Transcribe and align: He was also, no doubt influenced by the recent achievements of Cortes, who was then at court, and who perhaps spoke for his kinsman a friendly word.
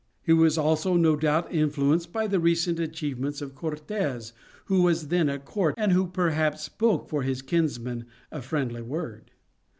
He 0.23 0.33
was 0.33 0.57
also, 0.57 0.95
no 0.97 1.15
doubt 1.15 1.53
influenced 1.53 2.11
by 2.11 2.25
the 2.25 2.39
recent 2.39 2.79
achievements 2.79 3.39
of 3.39 3.53
Cortes, 3.53 4.33
who 4.65 4.81
was 4.81 5.09
then 5.09 5.29
at 5.29 5.45
court, 5.45 5.75
and 5.77 5.91
who 5.91 6.07
perhaps 6.07 6.63
spoke 6.63 7.07
for 7.07 7.21
his 7.21 7.43
kinsman 7.43 8.07
a 8.31 8.41
friendly 8.41 8.81
word. 8.81 9.29